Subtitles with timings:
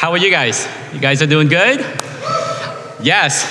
[0.00, 0.66] How are you guys?
[0.94, 1.80] You guys are doing good?
[3.02, 3.46] Yes,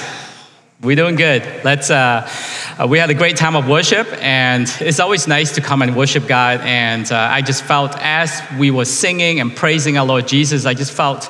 [0.82, 1.44] we're doing good.
[1.64, 1.92] Let's.
[1.92, 2.28] Uh,
[2.76, 5.96] uh, we had a great time of worship, and it's always nice to come and
[5.96, 6.62] worship God.
[6.62, 10.74] And uh, I just felt as we were singing and praising our Lord Jesus, I
[10.74, 11.30] just felt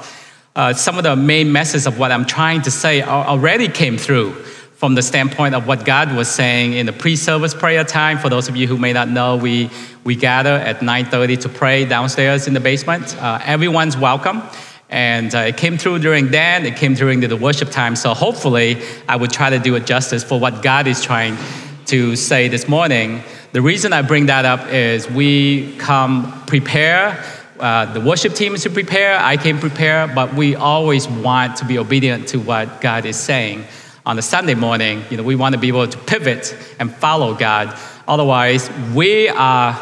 [0.56, 4.32] uh, some of the main message of what I'm trying to say already came through
[4.32, 8.20] from the standpoint of what God was saying in the pre-service prayer time.
[8.20, 9.70] For those of you who may not know, we
[10.06, 13.18] we gather at 9:30 to pray downstairs in the basement.
[13.22, 14.44] Uh, everyone's welcome.
[14.90, 17.96] And uh, it came through during then, it came during the worship time.
[17.96, 21.38] So hopefully, I would try to do it justice for what God is trying
[21.86, 23.22] to say this morning.
[23.52, 27.24] The reason I bring that up is we come prepare.
[27.60, 29.20] Uh, the worship team is to prepare.
[29.20, 33.66] I came prepare, but we always want to be obedient to what God is saying.
[34.06, 37.36] On a Sunday morning, you know, we want to be able to pivot and follow
[37.36, 37.78] God.
[38.08, 39.74] Otherwise, we are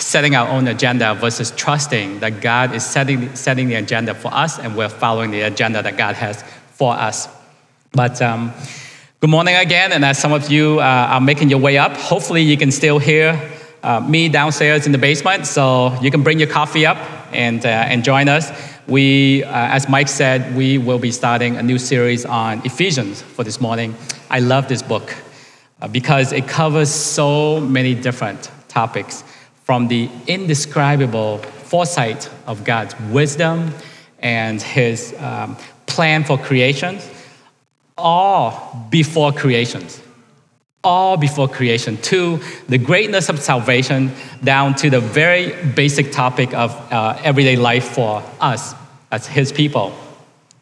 [0.00, 4.58] setting our own agenda versus trusting that God is setting, setting the agenda for us
[4.58, 7.28] and we're following the agenda that God has for us.
[7.92, 8.52] But um,
[9.20, 12.42] good morning again, and as some of you uh, are making your way up, hopefully
[12.42, 13.50] you can still hear
[13.82, 16.98] uh, me downstairs in the basement, so you can bring your coffee up
[17.32, 18.50] and, uh, and join us.
[18.86, 23.44] We, uh, as Mike said, we will be starting a new series on Ephesians for
[23.44, 23.94] this morning.
[24.30, 25.14] I love this book
[25.80, 29.24] uh, because it covers so many different topics
[29.68, 33.70] from the indescribable foresight of God's wisdom
[34.20, 36.98] and his um, plan for creation,
[37.98, 40.00] all before creations.
[40.82, 44.10] All before creation, to the greatness of salvation,
[44.42, 48.74] down to the very basic topic of uh, everyday life for us
[49.10, 49.92] as his people.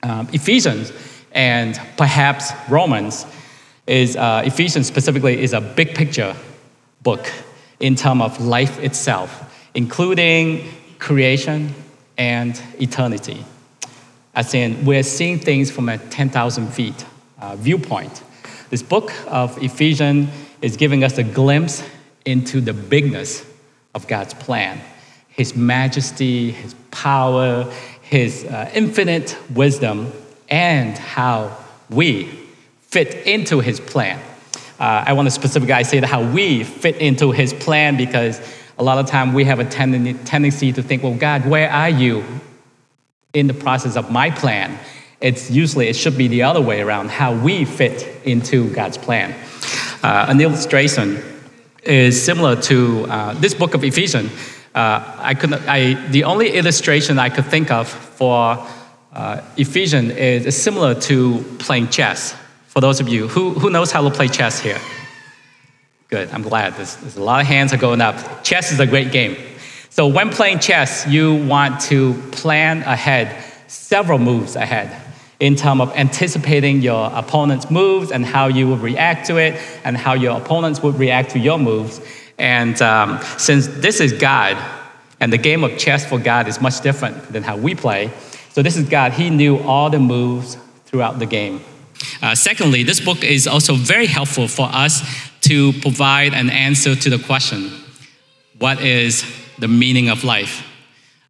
[0.02, 0.90] Um, Ephesians
[1.30, 3.24] and perhaps Romans
[3.86, 6.34] is, uh, Ephesians specifically, is a big picture
[7.02, 7.30] book
[7.80, 11.74] in terms of life itself, including creation
[12.16, 13.44] and eternity.
[14.34, 17.06] As in, we're seeing things from a 10,000 feet
[17.40, 18.22] uh, viewpoint.
[18.70, 20.28] This book of Ephesians
[20.62, 21.82] is giving us a glimpse
[22.24, 23.46] into the bigness
[23.94, 24.80] of God's plan,
[25.28, 27.70] His majesty, His power,
[28.02, 30.12] His uh, infinite wisdom,
[30.48, 31.56] and how
[31.88, 32.24] we
[32.80, 34.20] fit into His plan
[34.78, 38.40] uh, I want to specifically say that how we fit into his plan because
[38.78, 41.88] a lot of time we have a ten- tendency to think, well, God, where are
[41.88, 42.24] you
[43.32, 44.78] in the process of my plan?
[45.20, 49.34] It's usually, it should be the other way around, how we fit into God's plan.
[50.02, 51.22] Uh, an illustration
[51.82, 54.30] is similar to uh, this book of Ephesians.
[54.74, 58.66] Uh, I could, I, the only illustration I could think of for
[59.14, 62.36] uh, Ephesians is, is similar to playing chess
[62.76, 64.78] for those of you who, who knows how to play chess here?
[66.08, 66.74] Good, I'm glad.
[66.74, 68.44] There's, there's a lot of hands are going up.
[68.44, 69.34] Chess is a great game.
[69.88, 74.94] So when playing chess, you want to plan ahead, several moves ahead,
[75.40, 79.96] in terms of anticipating your opponent's moves and how you will react to it, and
[79.96, 82.02] how your opponents would react to your moves.
[82.36, 84.62] And um, since this is God,
[85.18, 88.10] and the game of chess for God is much different than how we play,
[88.50, 89.14] so this is God.
[89.14, 91.62] He knew all the moves throughout the game.
[92.22, 95.02] Uh, secondly, this book is also very helpful for us
[95.42, 97.70] to provide an answer to the question
[98.58, 99.24] what is
[99.58, 100.66] the meaning of life?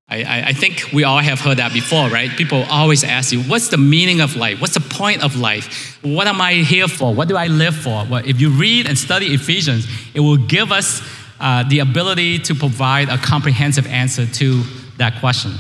[0.08, 2.30] I, I, I, think we all have heard that before, right?
[2.30, 4.60] People always ask you, what's the meaning of life?
[4.60, 5.98] What's the point of life?
[6.02, 7.12] What am I here for?
[7.12, 8.06] What do I live for?
[8.08, 11.02] Well, if you read and study Ephesians, it will give us
[11.40, 14.62] uh, the ability to provide a comprehensive answer to
[14.98, 15.54] that question.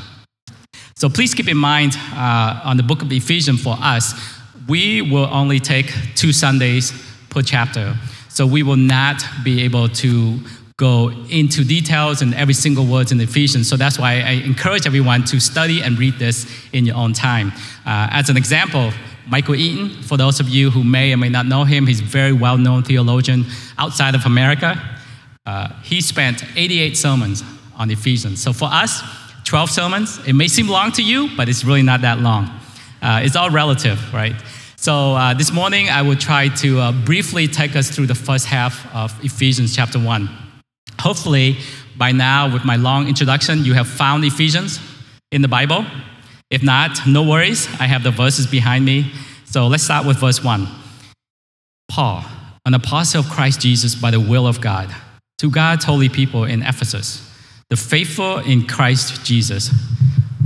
[0.94, 4.14] So please keep in mind uh, on the book of Ephesians for us,
[4.68, 6.92] we will only take two Sundays
[7.30, 7.96] per chapter.
[8.28, 10.38] So we will not be able to
[10.76, 13.66] go into details and every single word in Ephesians.
[13.68, 17.52] So that's why I encourage everyone to study and read this in your own time.
[17.86, 18.92] Uh, as an example,
[19.26, 22.04] Michael Eaton, for those of you who may or may not know him, he's a
[22.04, 23.46] very well known theologian
[23.78, 24.80] outside of America.
[25.46, 27.42] Uh, he spent 88 sermons
[27.76, 28.42] on Ephesians.
[28.42, 29.02] So for us,
[29.44, 32.50] 12 sermons, it may seem long to you, but it's really not that long.
[33.00, 34.34] Uh, it's all relative, right?
[34.78, 38.44] So uh, this morning, I will try to uh, briefly take us through the first
[38.44, 40.28] half of Ephesians chapter 1.
[41.00, 41.56] Hopefully,
[41.96, 44.78] by now, with my long introduction, you have found Ephesians
[45.32, 45.86] in the Bible.
[46.50, 47.66] If not, no worries.
[47.80, 49.12] I have the verses behind me.
[49.46, 50.68] So let's start with verse 1.
[51.88, 52.24] Paul,
[52.66, 54.94] an apostle of Christ Jesus by the will of God,
[55.38, 57.26] to God's holy people in Ephesus,
[57.70, 59.70] the faithful in Christ Jesus.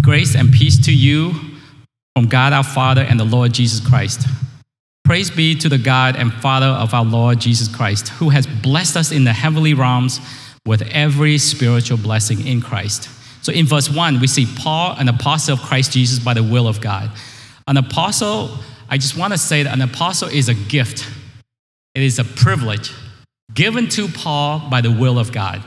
[0.01, 1.50] Grace and peace to you
[2.15, 4.27] from God our Father and the Lord Jesus Christ.
[5.05, 8.97] Praise be to the God and Father of our Lord Jesus Christ, who has blessed
[8.97, 10.21] us in the heavenly realms
[10.67, 13.09] with every spiritual blessing in Christ.
[13.43, 16.69] So in verse 1, we see Paul, an apostle of Christ Jesus by the will
[16.69, 17.11] of God.
[17.67, 18.51] An apostle,
[18.89, 21.09] I just want to say that an apostle is a gift,
[21.95, 22.93] it is a privilege
[23.55, 25.63] given to Paul by the will of God.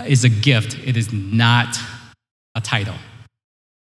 [0.00, 1.78] It's a gift, it is not
[2.54, 2.96] a title.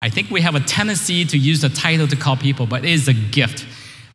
[0.04, 2.90] I think we have a tendency to use the title to call people, but it
[2.90, 3.64] is a gift.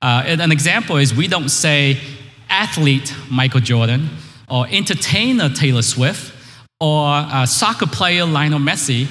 [0.04, 2.00] Uh, an example is we don't say
[2.48, 4.08] athlete Michael Jordan
[4.48, 6.32] or entertainer Taylor Swift
[6.80, 9.08] or soccer player Lionel Messi,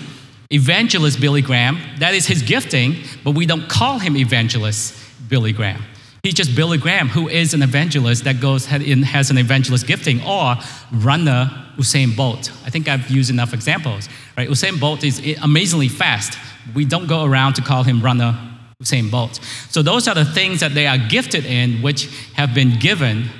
[0.53, 1.81] evangelist Billy Graham.
[1.99, 4.95] That is his gifting, but we don't call him evangelist
[5.29, 5.83] Billy Graham.
[6.23, 10.55] He's just Billy Graham, who is an evangelist that goes has an evangelist gifting, or
[10.93, 12.51] runner Usain Bolt.
[12.65, 14.09] I think I've used enough examples.
[14.37, 14.49] Right?
[14.49, 16.39] Usain Bolt is amazingly fast.
[16.75, 18.37] We don't go around to call him runner
[18.83, 19.41] Usain Bolt.
[19.71, 23.31] So those are the things that they are gifted in, which have been given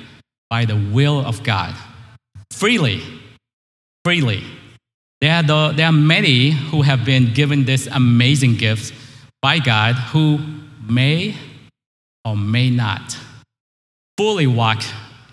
[0.49, 1.75] by the will of God
[2.51, 3.01] freely.
[4.03, 4.43] Freely.
[5.21, 8.93] There are, the, there are many who have been given this amazing gift
[9.41, 10.39] by God who
[10.89, 11.35] may
[12.25, 13.17] or may not
[14.17, 14.83] fully walk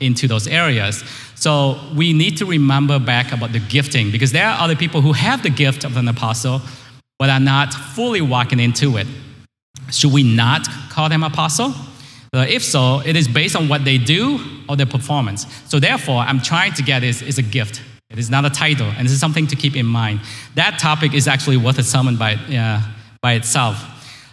[0.01, 1.03] into those areas.
[1.35, 5.13] So we need to remember back about the gifting because there are other people who
[5.13, 6.61] have the gift of an apostle
[7.19, 9.07] but are not fully walking into it.
[9.91, 11.73] Should we not call them apostle?
[12.35, 14.39] Uh, if so, it is based on what they do
[14.69, 15.47] or their performance.
[15.69, 17.83] So therefore, I'm trying to get is, is a gift.
[18.11, 20.21] It is not a title, and this is something to keep in mind.
[20.55, 22.83] That topic is actually worth a sermon by, uh,
[23.23, 23.83] by itself.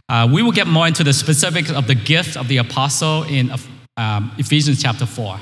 [0.09, 3.51] Uh, we will get more into the specifics of the gift of the apostle in
[3.97, 5.39] um, Ephesians chapter 4.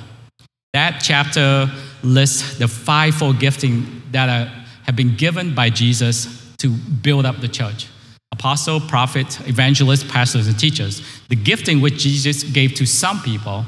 [0.73, 1.69] That chapter
[2.03, 4.45] lists the fivefold gifting that are,
[4.85, 7.87] have been given by Jesus to build up the church
[8.31, 11.01] apostle, prophet, evangelist, pastors, and teachers.
[11.27, 13.65] The gifting which Jesus gave to some people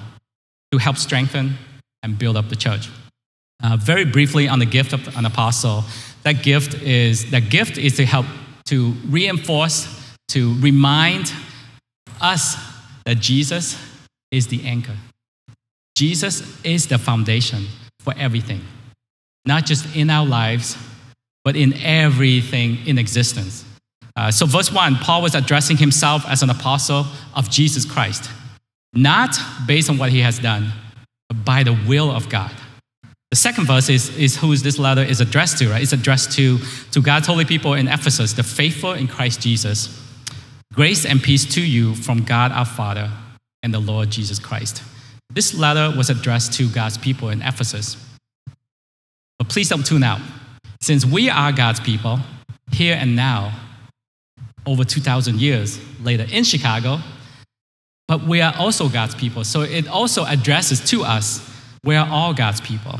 [0.71, 1.57] to help strengthen
[2.01, 2.89] and build up the church.
[3.61, 5.83] Uh, very briefly on the gift of an apostle,
[6.23, 8.25] that gift is that gift is to help
[8.65, 9.87] to reinforce,
[10.29, 11.31] to remind
[12.21, 12.55] us
[13.05, 13.77] that Jesus
[14.31, 14.95] is the anchor.
[15.95, 17.67] Jesus is the foundation
[17.99, 18.61] for everything,
[19.45, 20.77] not just in our lives,
[21.43, 23.65] but in everything in existence.
[24.15, 27.05] Uh, so, verse 1, Paul was addressing himself as an apostle
[27.35, 28.29] of Jesus Christ,
[28.93, 29.37] not
[29.67, 30.71] based on what he has done,
[31.29, 32.51] but by the will of God.
[33.31, 35.81] The second verse is, is who this letter is addressed to, right?
[35.81, 36.59] It's addressed to,
[36.91, 39.99] to God's holy people in Ephesus, the faithful in Christ Jesus.
[40.71, 43.09] Grace and peace to you from God our Father
[43.63, 44.83] and the Lord Jesus Christ.
[45.33, 47.97] This letter was addressed to God's people in Ephesus.
[49.39, 50.21] But please don't tune out.
[50.79, 52.19] Since we are God's people,
[52.71, 53.57] here and now,
[54.65, 56.99] over 2,000 years later in Chicago,
[58.07, 59.43] but we are also God's people.
[59.43, 61.41] So it also addresses to us,
[61.83, 62.99] we are all God's people.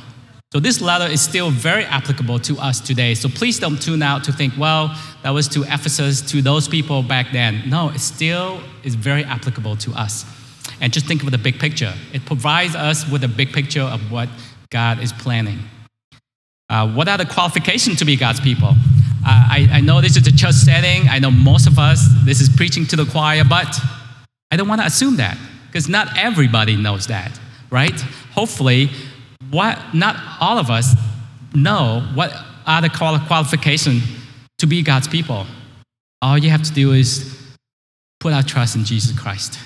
[0.52, 3.16] So this letter is still very applicable to us today.
[3.16, 7.02] So please don't tune out to think, well, that was to Ephesus, to those people
[7.02, 7.64] back then.
[7.68, 10.26] No, it still is very applicable to us.
[10.82, 11.94] And just think of the big picture.
[12.14, 14.30] It provides us with a big picture of what
[14.70, 15.60] God is planning.
[16.70, 18.74] Uh, what are the qualifications to be God's people?
[19.26, 21.08] I, I know this is a church setting.
[21.08, 23.80] I know most of us, this is preaching to the choir, but
[24.52, 25.38] I don't want to assume that
[25.68, 27.40] because not everybody knows that,
[27.72, 28.00] right?
[28.34, 28.90] Hopefully,
[29.50, 30.96] what, not all of us
[31.54, 32.34] know what
[32.66, 34.04] are the qualifications
[34.60, 35.46] to be God's people.
[36.22, 37.38] All you have to do is
[38.20, 39.60] put our trust in Jesus Christ.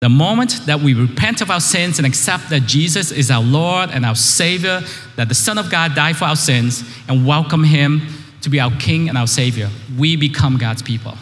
[0.00, 3.90] The moment that we repent of our sins and accept that Jesus is our Lord
[3.90, 4.80] and our Savior,
[5.16, 8.06] that the Son of God died for our sins, and welcome Him
[8.40, 11.14] to be our King and our Savior, we become God's people.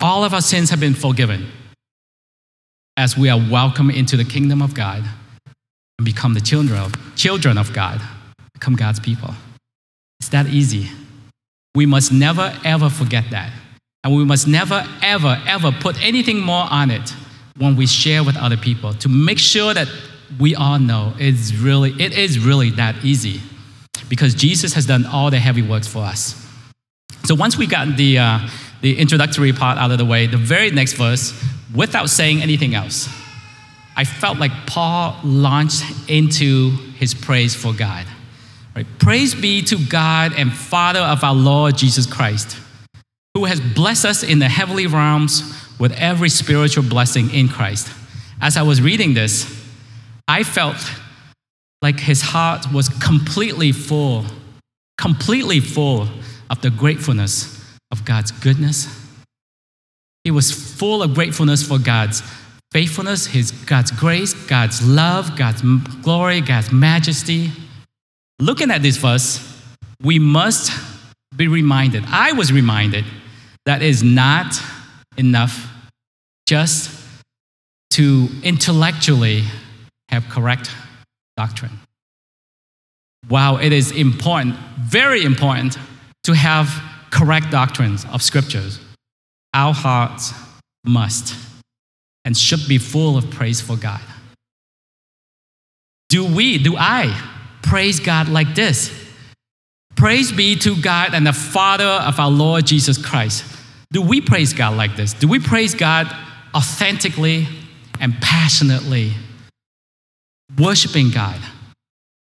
[0.00, 1.46] All of our sins have been forgiven
[2.96, 5.04] as we are welcomed into the kingdom of God
[5.98, 8.00] and become the children of, children of God,
[8.54, 9.34] become God's people.
[10.20, 10.88] It's that easy.
[11.74, 13.52] We must never, ever forget that.
[14.06, 17.12] And we must never, ever, ever put anything more on it
[17.58, 19.88] when we share with other people to make sure that
[20.38, 23.40] we all know it's really, it is really that easy
[24.08, 26.40] because Jesus has done all the heavy works for us.
[27.24, 28.48] So once we got the, uh,
[28.80, 31.34] the introductory part out of the way, the very next verse,
[31.74, 33.08] without saying anything else,
[33.96, 38.06] I felt like Paul launched into his praise for God.
[38.76, 38.86] Right?
[39.00, 42.56] Praise be to God and Father of our Lord Jesus Christ,
[43.36, 45.42] who has blessed us in the heavenly realms
[45.78, 47.92] with every spiritual blessing in Christ.
[48.40, 49.44] As I was reading this,
[50.26, 50.78] I felt
[51.82, 54.24] like his heart was completely full,
[54.96, 56.08] completely full
[56.48, 57.62] of the gratefulness
[57.92, 58.88] of God's goodness.
[60.24, 62.22] He was full of gratefulness for God's
[62.72, 65.60] faithfulness, his God's grace, God's love, God's
[66.00, 67.50] glory, God's majesty.
[68.40, 69.62] Looking at this verse,
[70.02, 70.72] we must
[71.36, 72.02] be reminded.
[72.06, 73.04] I was reminded
[73.66, 74.60] that is not
[75.16, 75.70] enough
[76.46, 76.90] just
[77.90, 79.42] to intellectually
[80.08, 80.70] have correct
[81.36, 81.78] doctrine.
[83.28, 85.76] While it is important, very important,
[86.24, 88.78] to have correct doctrines of scriptures,
[89.52, 90.32] our hearts
[90.84, 91.34] must
[92.24, 94.00] and should be full of praise for God.
[96.08, 97.20] Do we, do I
[97.62, 98.92] praise God like this?
[99.96, 103.44] Praise be to God and the Father of our Lord Jesus Christ.
[103.92, 105.12] Do we praise God like this?
[105.12, 106.14] Do we praise God
[106.54, 107.46] authentically
[108.00, 109.12] and passionately,
[110.58, 111.40] worshiping God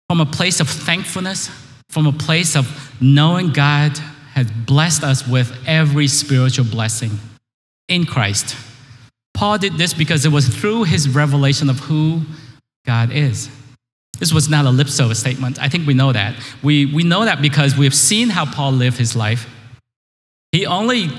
[0.07, 1.49] from a place of thankfulness,
[1.89, 3.97] from a place of knowing God
[4.33, 7.11] has blessed us with every spiritual blessing
[7.87, 8.55] in Christ?
[9.33, 12.21] Paul did this because it was through his revelation of who
[12.85, 13.49] God is.
[14.19, 15.61] This was not a lip service statement.
[15.61, 16.35] I think we know that.
[16.61, 19.47] We, we know that because we have seen how Paul lived his life.
[20.51, 21.09] He, only,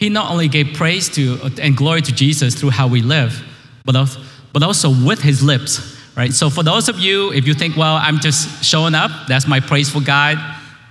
[0.00, 3.40] he not only gave praise to and glory to Jesus through how we live,
[3.84, 4.20] but also,
[4.52, 6.32] but also with his lips, right?
[6.32, 9.60] So for those of you, if you think, well, I'm just showing up, that's my
[9.60, 10.36] praise for God,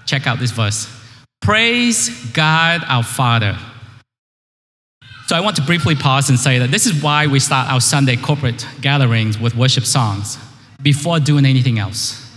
[0.06, 0.88] check out this verse.
[1.42, 3.58] Praise God our Father
[5.30, 7.80] so I want to briefly pause and say that this is why we start our
[7.80, 10.40] Sunday corporate gatherings with worship songs
[10.82, 12.36] before doing anything else.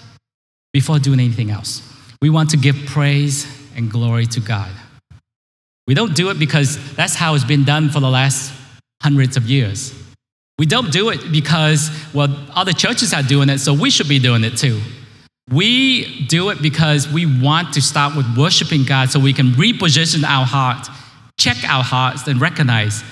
[0.75, 1.81] Before doing anything else.
[2.21, 4.71] We want to give praise and glory to God.
[5.87, 8.53] We don't do it because that's how it's been done for the last
[9.03, 9.93] hundreds of years.
[10.59, 14.19] We don't do it because, well, other churches are doing it, so we should be
[14.19, 14.81] doing it too.
[15.51, 20.23] We do it because we want to start with worshiping God so we can reposition
[20.23, 20.89] our heart
[21.39, 23.03] check our hearts and recognize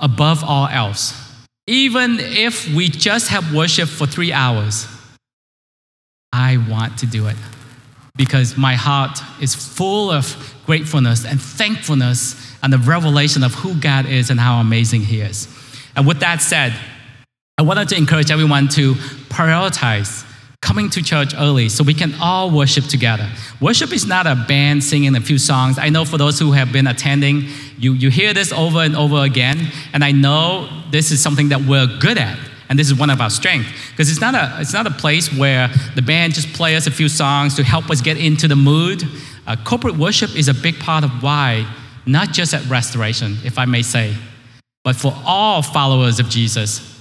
[0.00, 1.14] above all else,
[1.66, 4.86] even if we just have worship for three hours,
[6.32, 7.36] I want to do it
[8.16, 14.06] because my heart is full of gratefulness and thankfulness and the revelation of who God
[14.06, 15.48] is and how amazing He is.
[15.96, 16.74] And with that said,
[17.58, 20.24] I wanted to encourage everyone to prioritize
[20.60, 23.28] coming to church early so we can all worship together.
[23.60, 25.78] Worship is not a band singing a few songs.
[25.78, 29.18] I know for those who have been attending, you, you hear this over and over
[29.18, 32.38] again, and I know this is something that we're good at.
[32.68, 35.32] And this is one of our strengths because it's not a it's not a place
[35.32, 38.56] where the band just play us a few songs to help us get into the
[38.56, 39.02] mood.
[39.46, 41.66] Uh, corporate worship is a big part of why,
[42.06, 44.14] not just at Restoration, if I may say,
[44.82, 46.94] but for all followers of Jesus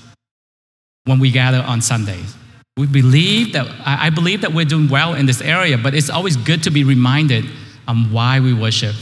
[1.06, 2.36] when we gather on Sundays.
[2.78, 6.36] We believe that, I believe that we're doing well in this area, but it's always
[6.38, 7.46] good to be reminded
[7.88, 8.96] on why we worship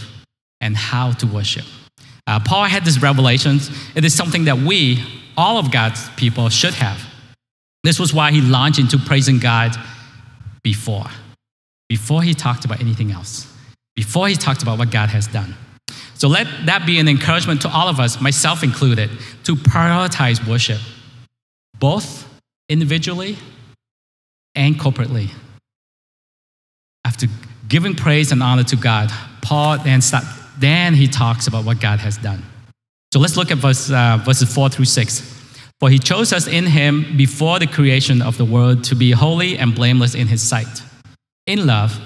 [0.60, 1.64] and how to worship.
[2.28, 3.60] Uh, Paul had this revelation.
[3.96, 5.04] It is something that we,
[5.38, 7.02] all of God's people, should have.
[7.84, 9.76] This was why he launched into praising God
[10.64, 11.08] before,
[11.90, 13.52] before he talked about anything else,
[13.96, 15.56] before he talked about what God has done.
[16.14, 19.10] So let that be an encouragement to all of us, myself included,
[19.46, 20.80] to prioritize worship,
[21.80, 22.28] both
[22.70, 23.38] individually
[24.54, 25.30] and corporately.
[27.04, 27.26] After
[27.68, 29.10] giving praise and honor to God,
[29.42, 30.24] Paul then, start,
[30.60, 32.44] then he talks about what God has done.
[33.14, 35.22] So let's look at verse, uh, verses 4 through 6.
[35.80, 39.58] For he chose us in him before the creation of the world to be holy
[39.58, 40.82] and blameless in his sight.
[41.48, 42.00] In love,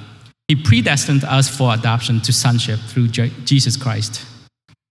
[0.48, 4.26] he predestined us for adoption to sonship through Jesus Christ,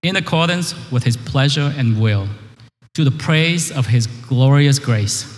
[0.03, 2.29] in accordance with his pleasure and will,
[2.95, 5.35] to the praise of his glorious grace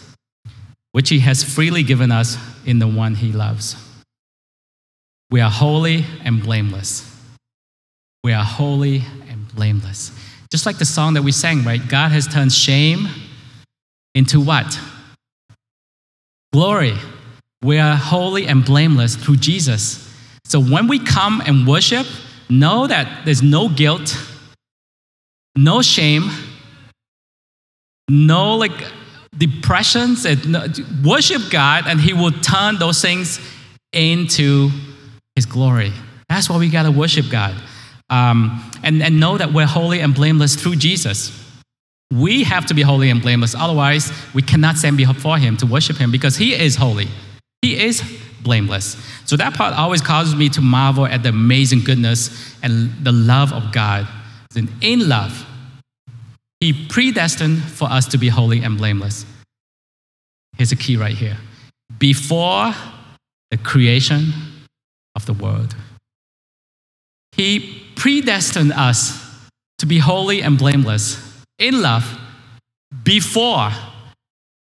[0.97, 3.76] which he has freely given us in the one he loves.
[5.30, 7.04] We are holy and blameless.
[8.25, 10.11] We are holy and blameless.
[10.50, 11.81] Just like the song that we sang, right?
[11.88, 13.09] God has turned shame
[14.15, 14.79] into what?
[16.53, 16.95] Glory.
[17.62, 20.03] We are holy and blameless through Jesus.
[20.45, 22.07] So when we come and worship,
[22.49, 24.17] know that there's no guilt,
[25.57, 26.31] no shame,
[28.09, 28.73] no like
[29.37, 30.26] depressions
[31.05, 33.41] worship God, and He will turn those things
[33.93, 34.71] into
[35.35, 35.93] His glory.
[36.29, 37.55] That's why we got to worship God.
[38.11, 41.43] Um, and, and know that we're holy and blameless through Jesus.
[42.13, 43.55] We have to be holy and blameless.
[43.55, 47.09] Otherwise, we cannot stand before Him to worship Him because He is holy.
[47.63, 48.03] He is
[48.43, 48.97] blameless.
[49.25, 53.53] So that part always causes me to marvel at the amazing goodness and the love
[53.53, 54.07] of God.
[54.55, 55.45] And in love,
[56.61, 59.27] He predestined for us to be holy and blameless.
[60.57, 61.37] Here's a key right here.
[61.99, 62.73] Before
[63.51, 64.33] the creation
[65.17, 65.75] of the world,
[67.33, 69.23] He predestined us
[69.79, 72.19] to be holy and blameless in love
[73.03, 73.71] before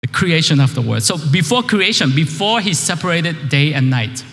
[0.03, 1.03] the creation of the world.
[1.03, 4.25] So, before creation, before He separated day and night,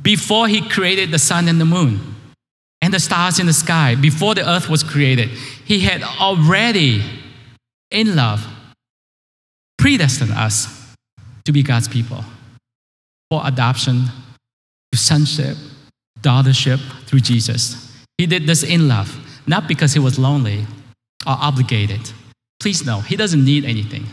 [0.00, 2.14] before He created the sun and the moon
[2.80, 7.02] and the stars in the sky, before the earth was created, He had already,
[7.90, 8.46] in love,
[9.78, 10.94] predestined us
[11.44, 12.24] to be God's people
[13.30, 14.04] for adoption
[14.92, 15.56] to sonship,
[16.22, 17.92] daughtership through Jesus.
[18.18, 19.14] He did this in love,
[19.46, 20.60] not because he was lonely
[21.26, 22.12] or obligated.
[22.60, 24.06] Please know, he doesn't need anything.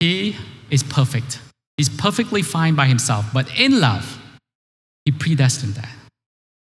[0.00, 0.36] He
[0.70, 1.40] is perfect.
[1.76, 4.18] He's perfectly fine by himself, but in love,
[5.04, 5.88] he predestined that.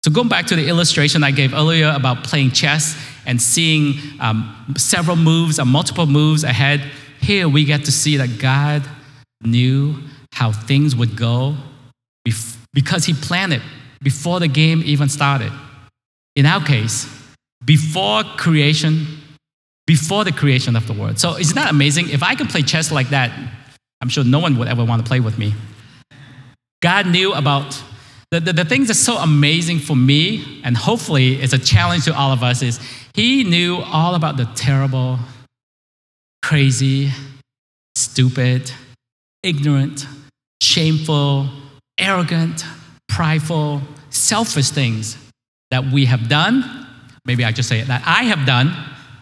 [0.05, 2.97] So, going back to the illustration I gave earlier about playing chess
[3.27, 6.81] and seeing um, several moves or multiple moves ahead,
[7.21, 8.83] here we get to see that God
[9.43, 9.97] knew
[10.33, 11.57] how things would go
[12.73, 13.63] because He planned it
[14.03, 15.53] before the game even started.
[16.37, 17.07] In our case,
[17.65, 19.07] before creation,
[19.87, 21.19] before the creation of the world.
[21.19, 22.11] So, isn't that amazing?
[22.11, 23.31] If I can play chess like that,
[24.01, 25.55] I'm sure no one would ever want to play with me.
[26.81, 27.83] God knew about
[28.31, 32.17] the, the, the things that's so amazing for me, and hopefully it's a challenge to
[32.17, 32.81] all of us, is
[33.15, 35.19] He knew all about the terrible,
[36.43, 37.11] crazy,
[37.97, 38.71] stupid,
[39.43, 40.07] ignorant,
[40.63, 41.49] shameful,
[41.99, 42.65] arrogant,
[43.11, 45.17] prideful, selfish things
[45.71, 46.87] that we have done.
[47.27, 48.73] Maybe I just say it, that I have done.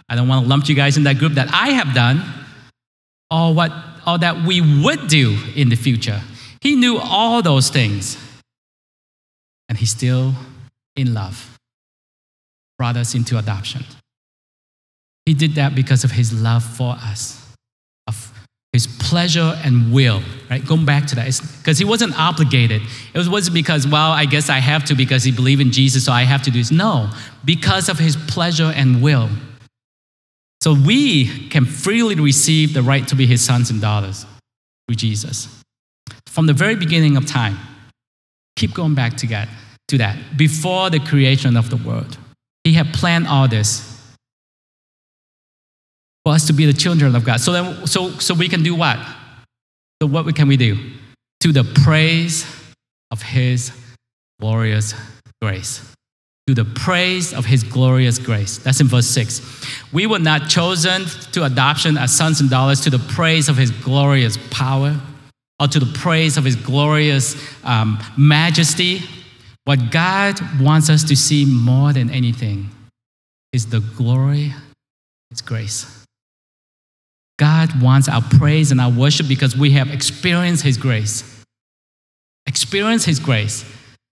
[0.08, 2.22] I don't want to lump you guys in that group that I have done,
[3.30, 3.72] or what
[4.06, 6.20] or that we would do in the future.
[6.60, 8.16] He knew all those things.
[9.68, 10.32] And he still
[10.96, 11.58] in love
[12.78, 13.84] brought us into adoption.
[15.26, 17.44] He did that because of his love for us,
[18.06, 18.32] of
[18.72, 20.64] his pleasure and will, right?
[20.64, 22.82] Going back to that, because he wasn't obligated.
[23.14, 26.12] It wasn't because, well, I guess I have to because he believed in Jesus, so
[26.12, 26.70] I have to do this.
[26.70, 27.10] No,
[27.44, 29.30] because of his pleasure and will.
[30.60, 34.26] So we can freely receive the right to be his sons and daughters
[34.86, 35.62] through Jesus.
[36.26, 37.56] From the very beginning of time,
[38.56, 39.48] keep going back to that,
[39.88, 40.36] to that.
[40.36, 42.18] Before the creation of the world,
[42.64, 43.87] he had planned all this
[46.28, 47.40] for us to be the children of God.
[47.40, 48.98] So then, so, so we can do what?
[50.02, 50.76] So what can we do?
[51.40, 52.44] To the praise
[53.10, 53.72] of His
[54.38, 54.92] glorious
[55.40, 55.80] grace.
[56.46, 58.58] To the praise of His glorious grace.
[58.58, 59.40] That's in verse 6.
[59.90, 63.70] We were not chosen to adoption as sons and daughters to the praise of His
[63.70, 65.00] glorious power
[65.58, 69.00] or to the praise of His glorious um, majesty.
[69.64, 72.68] What God wants us to see more than anything
[73.54, 74.52] is the glory,
[75.30, 75.97] His grace.
[77.38, 81.44] God wants our praise and our worship because we have experienced His grace.
[82.46, 83.64] Experienced His grace,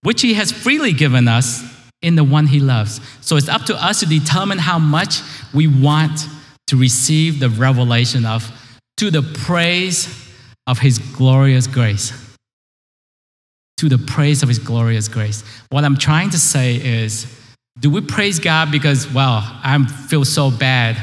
[0.03, 1.63] which He has freely given us
[2.03, 3.01] in the one He loves.
[3.21, 5.21] So it's up to us to determine how much
[5.53, 6.29] we want
[6.69, 8.51] to receive the revelation of,
[8.99, 10.07] to the praise
[10.67, 12.13] of His glorious grace.
[13.79, 15.43] To the praise of His glorious grace.
[15.71, 17.27] What I'm trying to say is,
[17.79, 20.97] do we praise God because, well, I feel so bad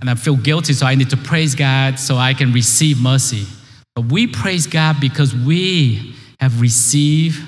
[0.00, 3.46] and I feel guilty, so I need to praise God so I can receive mercy.
[3.94, 7.40] But we praise God because we have received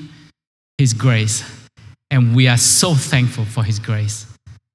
[0.79, 1.45] His grace,
[2.11, 4.27] and we are so thankful for His grace.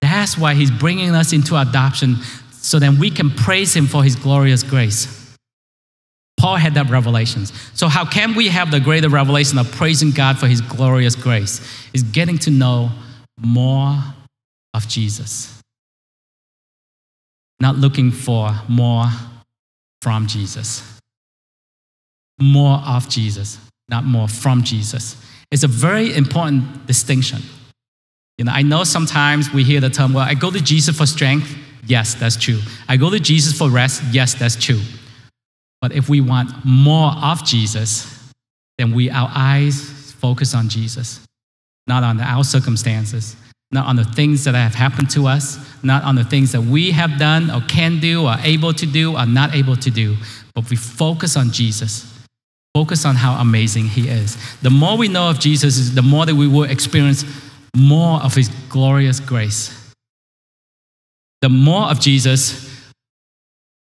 [0.02, 2.18] That's why He's bringing us into adoption
[2.52, 5.18] so that we can praise Him for His glorious grace.
[6.38, 7.46] Paul had that revelation.
[7.46, 11.62] So, how can we have the greater revelation of praising God for His glorious grace?
[11.94, 12.90] Is getting to know
[13.40, 13.98] more
[14.74, 15.61] of Jesus
[17.62, 19.06] not looking for more
[20.02, 20.84] from Jesus.
[22.40, 25.16] More of Jesus, not more from Jesus.
[25.52, 27.42] It's a very important distinction.
[28.40, 31.06] You know, I know sometimes we hear the term, well, I go to Jesus for
[31.06, 31.56] strength.
[31.86, 32.60] Yes, that's true.
[32.88, 34.02] I go to Jesus for rest.
[34.12, 34.82] Yes, that's true.
[35.82, 38.32] But if we want more of Jesus,
[38.80, 41.20] then we our eyes focus on Jesus,
[41.86, 43.36] not on our circumstances,
[43.72, 46.92] not on the things that have happened to us, not on the things that we
[46.92, 50.16] have done or can do or able to do or not able to do,
[50.54, 52.08] but we focus on Jesus.
[52.74, 54.38] Focus on how amazing He is.
[54.62, 57.26] The more we know of Jesus, the more that we will experience
[57.76, 59.94] more of his glorious grace.
[61.42, 62.70] The more of Jesus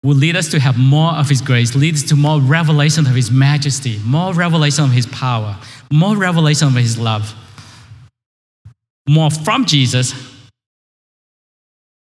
[0.02, 3.30] will lead us to have more of his grace, leads to more revelation of his
[3.30, 5.56] majesty, more revelation of his power,
[5.90, 7.34] more revelation of his love.
[9.08, 10.14] More from Jesus,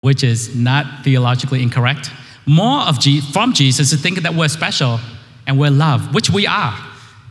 [0.02, 2.12] which is not theologically incorrect.
[2.46, 2.98] More of
[3.32, 5.00] from Jesus to think that we're special
[5.48, 6.78] and we're loved, which we are.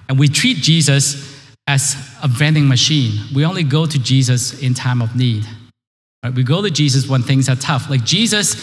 [0.08, 3.12] And we treat Jesus as a vending machine.
[3.34, 5.46] We only go to Jesus in time of need.
[6.24, 6.34] Right?
[6.34, 7.88] We go to Jesus when things are tough.
[7.88, 8.56] Like, Jesus,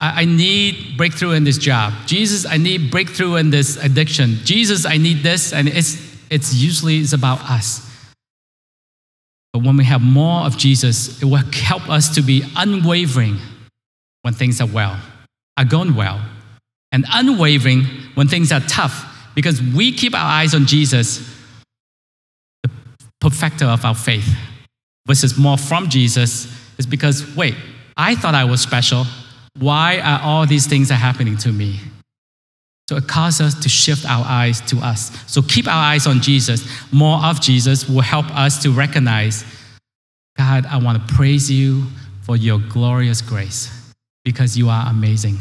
[0.00, 1.92] I, I need breakthrough in this job.
[2.06, 4.36] Jesus, I need breakthrough in this addiction.
[4.44, 5.52] Jesus, I need this.
[5.52, 5.96] And it's,
[6.30, 7.87] it's usually it's about us.
[9.52, 13.38] But when we have more of Jesus, it will help us to be unwavering
[14.22, 14.98] when things are well,
[15.56, 16.20] are going well,
[16.92, 17.84] and unwavering
[18.14, 21.18] when things are tough, because we keep our eyes on Jesus,
[22.62, 22.70] the
[23.20, 24.28] perfecter of our faith,
[25.06, 26.46] versus more from Jesus
[26.78, 27.54] is because, wait,
[27.96, 29.06] I thought I was special.
[29.58, 31.80] Why are all these things are happening to me?
[32.88, 35.12] So it causes us to shift our eyes to us.
[35.30, 36.66] So keep our eyes on Jesus.
[36.90, 39.44] More of Jesus will help us to recognize
[40.38, 41.84] God, I want to praise you
[42.22, 43.92] for your glorious grace
[44.24, 45.36] because you are amazing.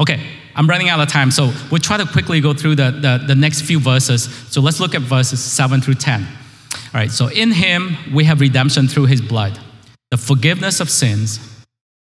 [0.00, 3.24] Okay, I'm running out of time, so we'll try to quickly go through the, the,
[3.26, 4.32] the next few verses.
[4.50, 6.22] So let's look at verses 7 through 10.
[6.22, 6.28] All
[6.94, 9.58] right, so in him we have redemption through his blood,
[10.10, 11.38] the forgiveness of sins,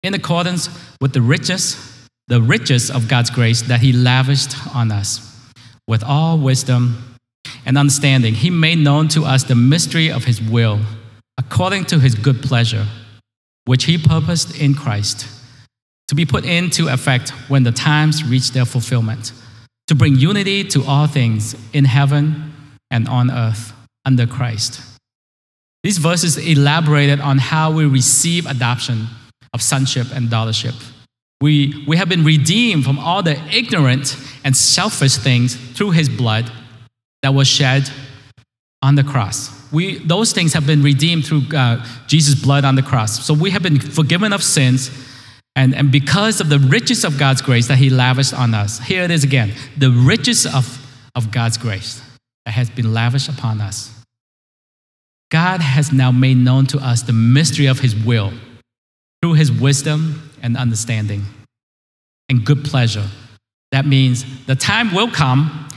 [0.03, 1.93] in accordance with the riches
[2.27, 5.33] the riches of God's grace that He lavished on us.
[5.87, 7.17] With all wisdom
[7.65, 10.79] and understanding, He made known to us the mystery of His will,
[11.37, 12.85] according to His good pleasure,
[13.65, 15.27] which He purposed in Christ,
[16.09, 19.31] to be put into effect when the times reach their fulfillment,
[19.87, 22.53] to bring unity to all things in heaven
[22.91, 23.73] and on earth
[24.05, 24.81] under Christ.
[25.83, 29.07] These verses elaborated on how we receive adoption
[29.53, 30.75] of sonship and daughtership
[31.41, 36.52] we, we have been redeemed from all the ignorant and selfish things through his blood
[37.21, 37.89] that was shed
[38.82, 39.54] on the cross.
[39.71, 43.26] We, those things have been redeemed through uh, Jesus' blood on the cross.
[43.26, 44.89] So we have been forgiven of sins,
[45.56, 48.80] and, and because of the riches of God's grace that he lavished on us.
[48.80, 50.80] Here it is again the riches of,
[51.15, 52.02] of God's grace
[52.45, 53.93] that has been lavished upon us.
[55.30, 58.32] God has now made known to us the mystery of his will
[59.21, 61.25] through his wisdom and understanding
[62.29, 63.05] and good pleasure.
[63.73, 65.69] That means the time will come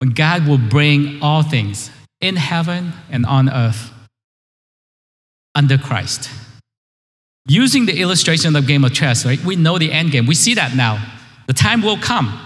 [0.00, 3.92] when God will bring all things in heaven and on earth
[5.54, 6.30] under Christ.
[7.46, 9.38] Using the illustration of the game of chess, right?
[9.44, 10.26] We know the end game.
[10.26, 11.04] We see that now.
[11.46, 12.40] The time will come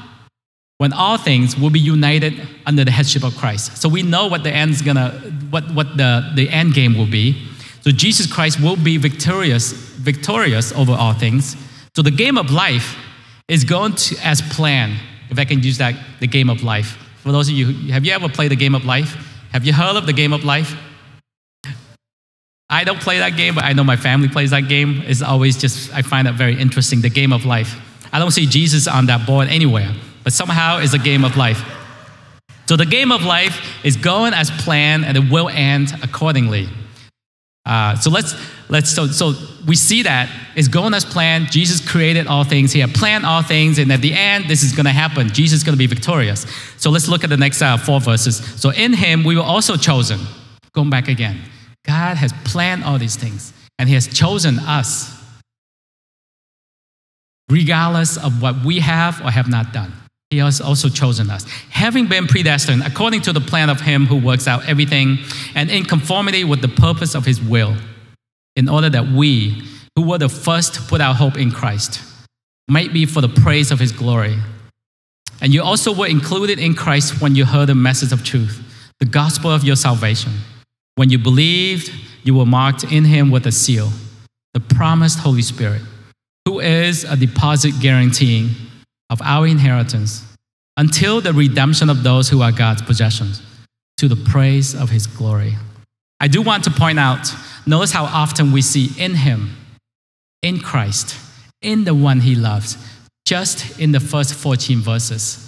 [0.78, 2.34] when all things will be united
[2.66, 3.76] under the headship of Christ.
[3.76, 5.10] So we know what the end's gonna,
[5.50, 7.46] what, what the, the end game will be.
[7.82, 9.72] So Jesus Christ will be victorious,
[10.12, 11.56] victorious over all things.
[11.94, 12.96] So the game of life
[13.48, 14.96] is going to as planned.
[15.30, 16.90] If I can use that, the game of life.
[17.22, 19.10] For those of you, have you ever played the game of life?
[19.52, 20.70] Have you heard of the game of life?
[22.70, 25.02] I don't play that game, but I know my family plays that game.
[25.06, 27.74] It's always just, I find that very interesting, the game of life.
[28.12, 29.90] I don't see Jesus on that board anywhere,
[30.24, 31.60] but somehow it's a game of life.
[32.66, 36.68] So the game of life is going as planned and it will end accordingly.
[37.64, 38.34] Uh, so let's
[38.68, 39.34] let's so so
[39.66, 41.50] we see that it's going as planned.
[41.50, 42.72] Jesus created all things.
[42.72, 45.28] He had planned all things, and at the end, this is going to happen.
[45.28, 46.46] Jesus is going to be victorious.
[46.78, 48.36] So let's look at the next uh, four verses.
[48.60, 50.20] So in Him we were also chosen.
[50.72, 51.40] Going back again,
[51.84, 55.14] God has planned all these things, and He has chosen us,
[57.48, 59.92] regardless of what we have or have not done.
[60.30, 64.16] He has also chosen us, having been predestined according to the plan of Him who
[64.16, 65.18] works out everything
[65.54, 67.74] and in conformity with the purpose of His will,
[68.58, 69.62] in order that we,
[69.94, 72.02] who were the first to put our hope in Christ,
[72.68, 74.36] might be for the praise of His glory.
[75.40, 78.60] And you also were included in Christ when you heard the message of truth,
[78.98, 80.32] the gospel of your salvation.
[80.96, 81.92] When you believed,
[82.24, 83.90] you were marked in Him with a seal,
[84.54, 85.82] the promised Holy Spirit,
[86.44, 88.50] who is a deposit guaranteeing
[89.08, 90.24] of our inheritance
[90.76, 93.40] until the redemption of those who are God's possessions
[93.98, 95.54] to the praise of his glory.
[96.20, 97.32] I do want to point out
[97.66, 99.56] notice how often we see in him,
[100.42, 101.16] in Christ,
[101.62, 102.76] in the one he loves,
[103.24, 105.44] just in the first 14 verses.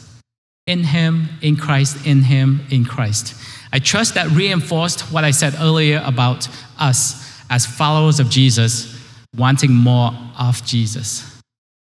[0.67, 3.35] In him, in Christ, in him, in Christ.
[3.73, 8.97] I trust that reinforced what I said earlier about us as followers of Jesus
[9.37, 11.41] wanting more of Jesus.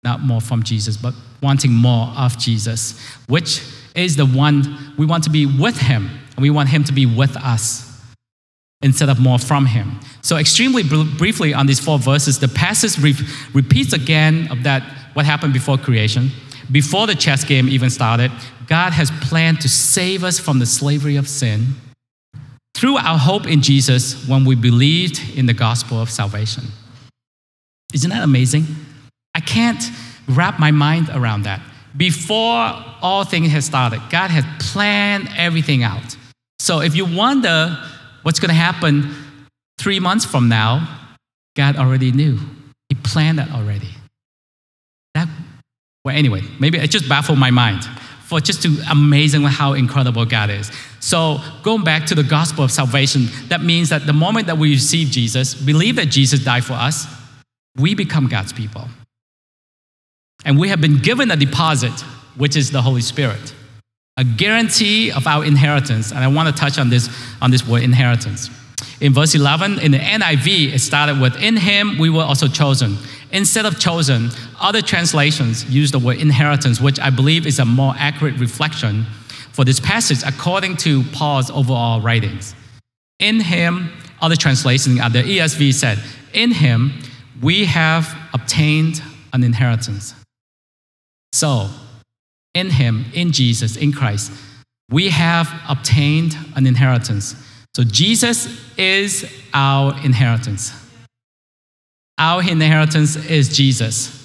[0.03, 3.61] Not more from Jesus, but wanting more of Jesus, which
[3.95, 6.09] is the one we want to be with him.
[6.35, 7.90] and we want Him to be with us
[8.83, 9.99] instead of more from Him.
[10.21, 13.15] So, extremely br- briefly on these four verses, the passage re-
[13.53, 16.31] repeats again of that what happened before creation.
[16.71, 18.31] Before the chess game even started,
[18.67, 21.75] God has planned to save us from the slavery of sin
[22.73, 26.63] through our hope in Jesus when we believed in the gospel of salvation.
[27.93, 28.65] Isn't that amazing?
[29.35, 29.83] I can't
[30.27, 31.61] wrap my mind around that.
[31.95, 36.15] Before all things had started, God had planned everything out.
[36.59, 37.77] So if you wonder
[38.23, 39.13] what's going to happen
[39.79, 40.99] three months from now,
[41.55, 42.39] God already knew.
[42.89, 43.89] He planned that already.
[45.15, 45.27] That,
[46.05, 47.83] well, anyway, maybe it just baffled my mind
[48.31, 50.71] for just to amazing how incredible God is.
[51.01, 54.71] So going back to the gospel of salvation, that means that the moment that we
[54.71, 57.07] receive Jesus, believe that Jesus died for us,
[57.77, 58.87] we become God's people.
[60.45, 61.91] And we have been given a deposit,
[62.37, 63.53] which is the Holy Spirit,
[64.17, 66.11] a guarantee of our inheritance.
[66.11, 67.09] And I want to touch on this,
[67.41, 68.49] on this word inheritance.
[68.99, 72.97] In verse 11, in the NIV, it started with, In him we were also chosen.
[73.31, 77.95] Instead of chosen, other translations use the word inheritance, which I believe is a more
[77.97, 79.05] accurate reflection
[79.53, 82.53] for this passage according to Paul's overall writings.
[83.19, 85.99] In him, other translations, the ESV said,
[86.33, 86.93] In him
[87.41, 89.01] we have obtained
[89.33, 90.13] an inheritance.
[91.33, 91.69] So,
[92.53, 94.31] in Him, in Jesus, in Christ,
[94.89, 97.35] we have obtained an inheritance.
[97.73, 100.73] So, Jesus is our inheritance.
[102.17, 104.17] Our inheritance is Jesus.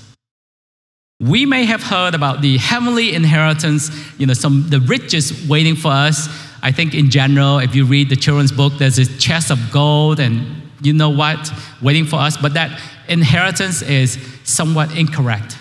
[1.21, 5.91] We may have heard about the heavenly inheritance, you know, some the riches waiting for
[5.91, 6.29] us.
[6.62, 10.21] I think in general, if you read the children's book, there's a chest of gold
[10.21, 10.45] and
[10.83, 15.57] you know what waiting for us, but that inheritance is somewhat incorrect.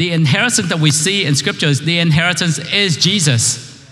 [0.00, 3.86] The inheritance that we see in scriptures, the inheritance is Jesus.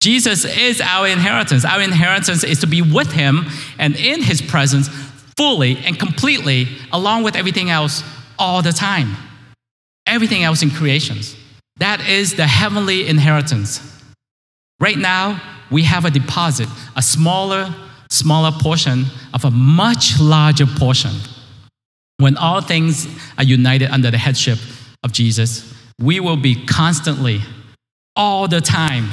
[0.00, 1.66] Jesus is our inheritance.
[1.66, 3.44] Our inheritance is to be with him
[3.78, 4.88] and in his presence
[5.36, 8.02] fully and completely, along with everything else,
[8.38, 9.14] all the time.
[10.06, 11.36] Everything else in creations.
[11.76, 13.82] That is the heavenly inheritance.
[14.80, 17.74] Right now, we have a deposit, a smaller,
[18.08, 21.12] smaller portion of a much larger portion.
[22.16, 24.58] When all things are united under the headship
[25.02, 27.40] of Jesus, we will be constantly,
[28.16, 29.08] all the time,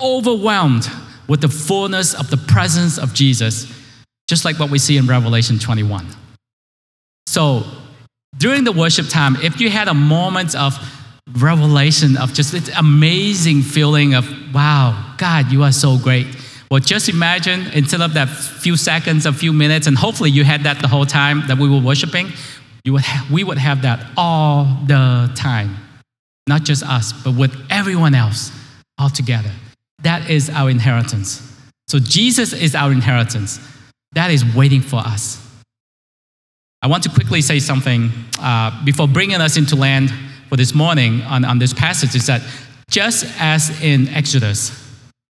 [0.00, 0.88] overwhelmed
[1.28, 3.72] with the fullness of the presence of Jesus,
[4.28, 6.06] just like what we see in Revelation 21.
[7.26, 7.64] So,
[8.38, 10.74] during the worship time, if you had a moment of
[11.38, 16.26] revelation, of just this amazing feeling of, wow, God, you are so great.
[16.70, 20.62] Well, just imagine instead of that few seconds, a few minutes, and hopefully you had
[20.62, 22.32] that the whole time that we were worshiping,
[22.84, 25.76] you would ha- we would have that all the time.
[26.48, 28.50] Not just us, but with everyone else
[28.98, 29.50] all together.
[30.02, 31.48] That is our inheritance.
[31.86, 33.60] So Jesus is our inheritance.
[34.12, 35.38] That is waiting for us.
[36.82, 40.12] I want to quickly say something uh, before bringing us into land
[40.48, 42.42] for this morning on, on this passage is that
[42.90, 44.72] just as in Exodus,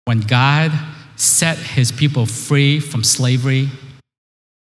[0.05, 0.71] when God
[1.17, 3.69] set his people free from slavery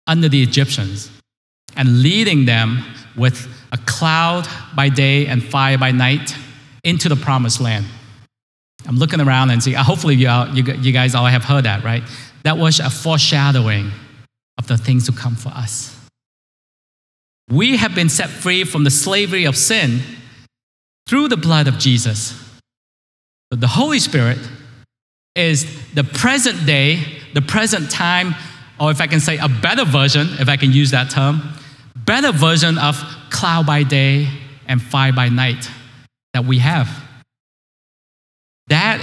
[0.08, 1.10] under the Egyptians
[1.76, 2.84] and leading them
[3.16, 6.36] with a cloud by day and fire by night
[6.84, 7.86] into the promised land.
[8.86, 11.64] I'm looking around and see, uh, hopefully you, all, you, you guys all have heard
[11.64, 12.02] that, right?
[12.44, 13.90] That was a foreshadowing
[14.58, 15.92] of the things to come for us.
[17.50, 20.00] We have been set free from the slavery of sin
[21.08, 22.40] through the blood of Jesus.
[23.50, 24.38] But the Holy Spirit
[25.34, 28.34] is the present day, the present time,
[28.80, 31.42] or if I can say a better version, if I can use that term,
[32.06, 32.96] better version of
[33.30, 34.28] cloud by day
[34.66, 35.68] and fire by night
[36.32, 36.88] that we have.
[38.68, 39.00] That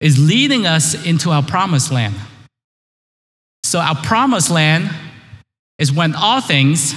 [0.00, 2.14] is leading us into our promised land.
[3.64, 4.90] So, our promised land
[5.78, 6.94] is when all things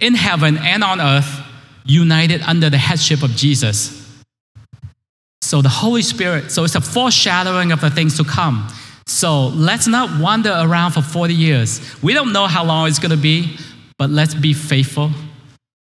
[0.00, 1.40] in heaven and on earth
[1.84, 4.00] united under the headship of Jesus.
[5.42, 8.68] So, the Holy Spirit, so it's a foreshadowing of the things to come.
[9.06, 12.02] So, let's not wander around for 40 years.
[12.02, 13.58] We don't know how long it's going to be,
[13.98, 15.10] but let's be faithful.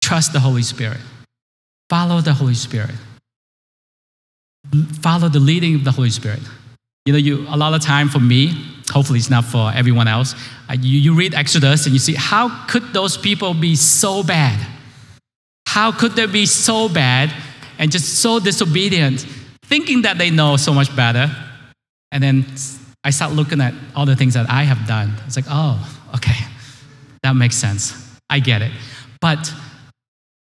[0.01, 0.99] Trust the Holy Spirit.
[1.89, 2.95] Follow the Holy Spirit.
[5.01, 6.39] Follow the leading of the Holy Spirit.
[7.05, 8.53] You know, you, a lot of time for me,
[8.91, 10.35] hopefully it's not for everyone else,
[10.79, 14.65] you, you read Exodus and you see, how could those people be so bad?
[15.65, 17.33] How could they be so bad
[17.79, 19.21] and just so disobedient,
[19.63, 21.31] thinking that they know so much better?
[22.11, 22.45] And then
[23.03, 25.13] I start looking at all the things that I have done.
[25.25, 25.79] It's like, oh,
[26.15, 26.35] okay,
[27.27, 27.93] that makes sense.
[28.29, 28.71] I get it.
[29.19, 29.51] But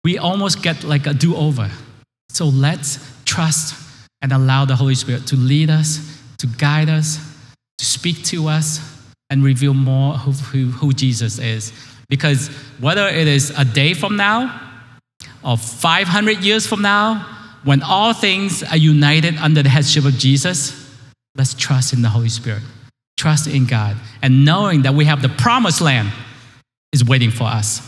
[0.03, 1.71] we almost get like a do over.
[2.29, 3.75] So let's trust
[4.21, 7.17] and allow the Holy Spirit to lead us, to guide us,
[7.79, 8.79] to speak to us
[9.31, 11.73] and reveal more who, who, who Jesus is.
[12.07, 14.61] Because whether it is a day from now
[15.43, 17.25] or 500 years from now,
[17.63, 20.95] when all things are united under the headship of Jesus,
[21.35, 22.61] let's trust in the Holy Spirit,
[23.17, 26.11] trust in God, and knowing that we have the promised land
[26.95, 27.81] is waiting for us.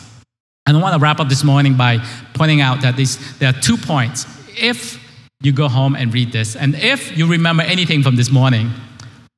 [0.67, 1.97] And I want to wrap up this morning by
[2.33, 2.95] pointing out that
[3.39, 4.25] there are two points.
[4.61, 5.03] If
[5.41, 8.71] you go home and read this, and if you remember anything from this morning,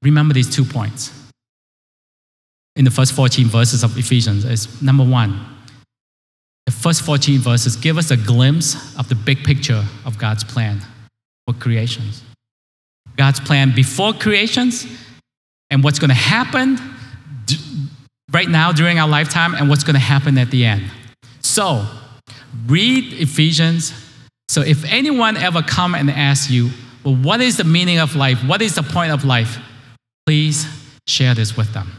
[0.02, 1.14] remember these two points
[2.80, 5.38] in the first 14 verses of Ephesians is number one,
[6.66, 10.80] the first 14 verses give us a glimpse of the big picture of God's plan
[11.46, 12.24] for creations.
[13.18, 14.88] God's plan before creations
[15.70, 16.80] and what's going to happen
[18.32, 20.84] right now during our lifetime and what's going to happen at the end.
[21.42, 21.86] So,
[22.68, 23.94] read Ephesians.
[24.48, 26.70] So, if anyone ever come and ask you,
[27.04, 28.40] well, what is the meaning of life?
[28.46, 29.58] What is the point of life?
[30.26, 30.68] Please
[31.08, 31.92] share this with them.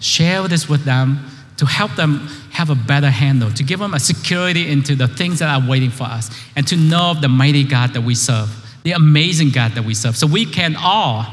[0.00, 1.26] Share this with them
[1.58, 5.38] to help them have a better handle, to give them a security into the things
[5.38, 8.50] that are waiting for us, and to know of the mighty God that we serve,
[8.84, 10.16] the amazing God that we serve.
[10.16, 11.26] So we can all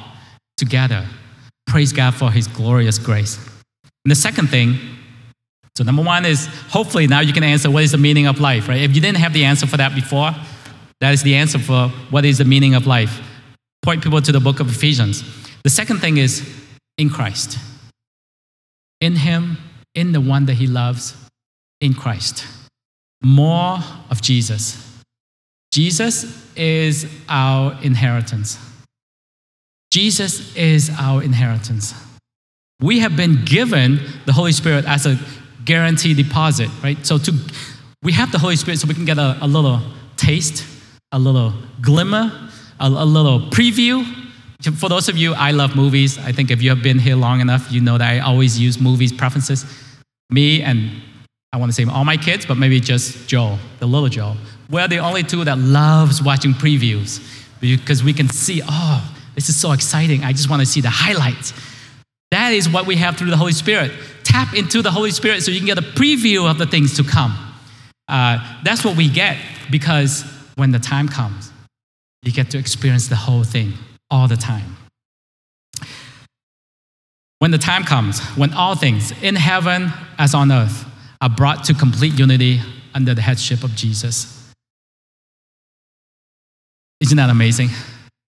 [0.57, 1.05] together
[1.67, 3.48] praise God for His glorious grace.
[4.05, 4.77] And the second thing,
[5.75, 8.67] so number one is hopefully now you can answer what is the meaning of life,
[8.67, 8.81] right?
[8.81, 10.31] If you didn't have the answer for that before,
[10.99, 13.21] that is the answer for what is the meaning of life.
[13.81, 15.23] Point people to the book of Ephesians.
[15.63, 16.47] The second thing is
[16.97, 17.57] in Christ
[19.01, 19.57] in Him,
[19.95, 21.15] in the one that He loves,
[21.81, 22.45] in Christ.
[23.21, 24.85] More of Jesus.
[25.71, 28.57] Jesus is our inheritance.
[29.91, 31.93] Jesus is our inheritance.
[32.81, 35.17] We have been given the Holy Spirit as a
[35.65, 37.05] guarantee deposit, right?
[37.05, 37.33] So to
[38.01, 39.81] we have the Holy Spirit so we can get a, a little
[40.15, 40.65] taste,
[41.11, 42.31] a little glimmer,
[42.79, 44.05] a, a little preview
[44.77, 46.17] for those of you, I love movies.
[46.17, 48.77] I think if you have been here long enough, you know that I always use
[48.77, 49.65] movies preferences.
[50.29, 50.91] Me and
[51.53, 54.35] I want to say all my kids, but maybe just Joe, the little Joe.
[54.69, 57.25] We're the only two that loves watching previews
[57.61, 60.25] because we can see, oh, this is so exciting.
[60.25, 61.53] I just want to see the highlights.
[62.31, 63.91] That is what we have through the Holy Spirit.
[64.23, 67.03] Tap into the Holy Spirit so you can get a preview of the things to
[67.03, 67.35] come.
[68.07, 69.37] Uh, that's what we get
[69.71, 70.23] because
[70.55, 71.51] when the time comes,
[72.23, 73.73] you get to experience the whole thing
[74.11, 74.75] all the time.
[77.39, 80.85] When the time comes, when all things in heaven as on earth
[81.21, 82.59] are brought to complete unity
[82.93, 84.35] under the headship of Jesus.
[86.99, 87.69] Isn't that amazing?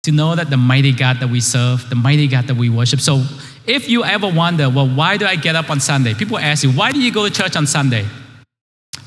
[0.04, 3.02] To know that the mighty God that we serve, the mighty God that we worship.
[3.02, 3.24] So,
[3.68, 6.14] if you ever wonder, well, why do I get up on Sunday?
[6.14, 8.06] People ask you, why do you go to church on Sunday?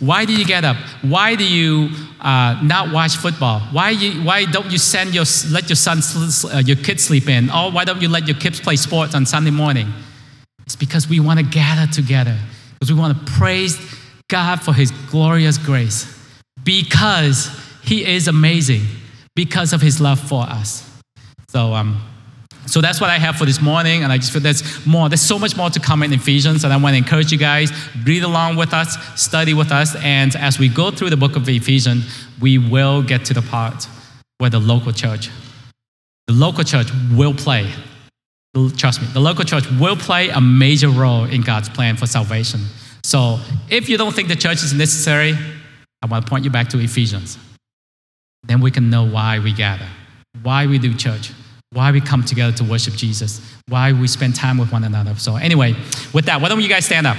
[0.01, 0.77] Why do you get up?
[1.03, 1.91] Why do you
[2.21, 3.61] uh, not watch football?
[3.73, 6.01] Why, you, why don't you send your, let your son,
[6.53, 7.51] uh, your kids sleep in?
[7.51, 9.93] Or why don't you let your kids play sports on Sunday morning?
[10.65, 12.37] It's because we want to gather together,
[12.75, 13.79] because we want to praise
[14.29, 16.07] God for His glorious grace,
[16.65, 17.51] because
[17.83, 18.83] He is amazing,
[19.37, 20.91] because of His love for us.
[21.49, 22.01] So, um,
[22.67, 25.09] so that's what I have for this morning, and I just feel there's more.
[25.09, 27.71] There's so much more to come in Ephesians, and I want to encourage you guys
[28.05, 31.49] read along with us, study with us, and as we go through the book of
[31.49, 33.87] Ephesians, we will get to the part
[34.39, 35.31] where the local church,
[36.27, 37.71] the local church will play.
[38.77, 42.61] Trust me, the local church will play a major role in God's plan for salvation.
[43.03, 45.37] So if you don't think the church is necessary,
[46.03, 47.37] I want to point you back to Ephesians.
[48.45, 49.89] Then we can know why we gather,
[50.43, 51.33] why we do church
[51.75, 55.15] why we come together to worship Jesus, why we spend time with one another.
[55.17, 55.75] So, anyway,
[56.13, 57.17] with that, why don't you guys stand up?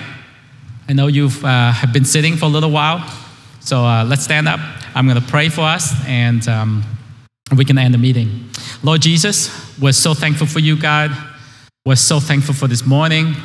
[0.87, 3.05] I know you've uh, have been sitting for a little while,
[3.59, 4.61] so uh, let's stand up.
[4.95, 6.83] I'm going to pray for us, and um,
[7.55, 8.49] we can end the meeting.
[8.81, 11.11] Lord Jesus, we're so thankful for you, God.
[11.85, 13.35] We're so thankful for this morning.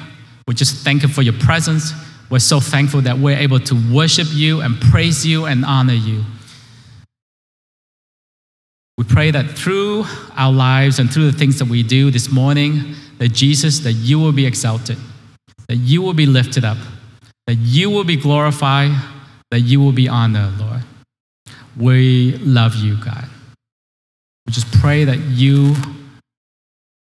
[0.46, 1.92] We're just thankful for your presence.
[2.30, 6.24] We're so thankful that we're able to worship you and praise you and honor you.
[9.00, 10.04] We pray that through
[10.36, 14.18] our lives and through the things that we do this morning, that Jesus, that you
[14.18, 14.98] will be exalted,
[15.68, 16.76] that you will be lifted up,
[17.46, 18.90] that you will be glorified,
[19.50, 20.82] that you will be honored, Lord.
[21.78, 23.24] We love you, God.
[24.46, 25.74] We just pray that you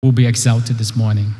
[0.02, 1.34] will be exalted this morning.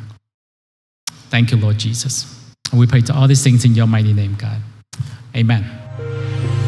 [1.31, 2.53] Thank you, Lord Jesus.
[2.69, 4.61] And we pray to all these things in your mighty name, God.
[5.35, 5.84] Amen.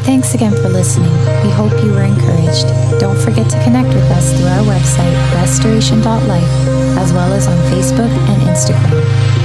[0.08, 1.12] Thanks again for listening.
[1.44, 2.66] We hope you were encouraged.
[2.98, 8.08] Don't forget to connect with us through our website, restoration.life, as well as on Facebook
[8.08, 9.37] and Instagram.